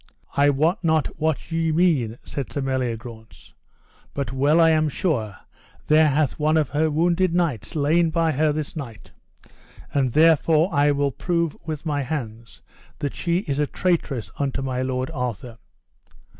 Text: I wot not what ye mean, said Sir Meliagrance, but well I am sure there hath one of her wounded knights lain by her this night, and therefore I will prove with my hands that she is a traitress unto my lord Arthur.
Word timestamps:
I 0.35 0.49
wot 0.49 0.83
not 0.83 1.19
what 1.19 1.51
ye 1.51 1.71
mean, 1.71 2.17
said 2.23 2.51
Sir 2.51 2.59
Meliagrance, 2.61 3.53
but 4.15 4.33
well 4.33 4.59
I 4.59 4.71
am 4.71 4.89
sure 4.89 5.35
there 5.85 6.07
hath 6.07 6.39
one 6.39 6.57
of 6.57 6.69
her 6.69 6.89
wounded 6.89 7.35
knights 7.35 7.75
lain 7.75 8.09
by 8.09 8.31
her 8.31 8.51
this 8.51 8.75
night, 8.75 9.11
and 9.93 10.13
therefore 10.13 10.71
I 10.73 10.89
will 10.89 11.11
prove 11.11 11.55
with 11.67 11.85
my 11.85 12.01
hands 12.01 12.63
that 12.97 13.13
she 13.13 13.41
is 13.41 13.59
a 13.59 13.67
traitress 13.67 14.31
unto 14.39 14.63
my 14.63 14.81
lord 14.81 15.11
Arthur. 15.11 15.59